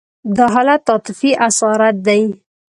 [0.35, 2.21] دا حالت عاطفي اسارت دی.